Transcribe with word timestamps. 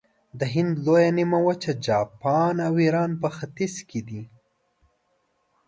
د 0.39 0.41
هند 0.53 0.71
لویه 0.85 1.11
نیمه 1.17 1.39
وچه، 1.47 1.71
جاپان 1.87 2.55
او 2.67 2.73
ایران 2.83 3.11
په 3.21 3.29
ختیځ 3.37 3.75
کې 3.89 4.01
دي. 4.07 4.23